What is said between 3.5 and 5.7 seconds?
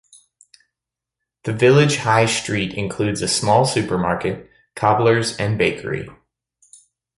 supermarket, cobblers and